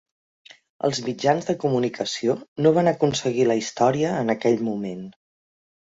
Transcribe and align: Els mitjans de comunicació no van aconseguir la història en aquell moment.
Els 0.87 1.01
mitjans 1.09 1.49
de 1.49 1.55
comunicació 1.65 2.37
no 2.67 2.73
van 2.79 2.89
aconseguir 2.93 3.45
la 3.51 3.59
història 3.63 4.19
en 4.23 4.35
aquell 4.37 4.59
moment. 4.71 5.05